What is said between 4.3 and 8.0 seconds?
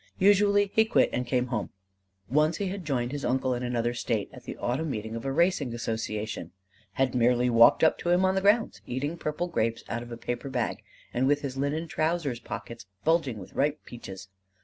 at the Autumn meeting of a racing association had merely walked up